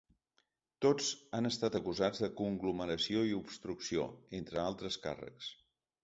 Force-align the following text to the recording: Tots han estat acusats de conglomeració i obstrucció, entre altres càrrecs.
Tots 0.83 1.09
han 1.39 1.49
estat 1.49 1.75
acusats 1.79 2.23
de 2.23 2.29
conglomeració 2.39 3.21
i 3.31 3.35
obstrucció, 3.41 4.07
entre 4.39 4.61
altres 4.63 4.97
càrrecs. 5.05 5.51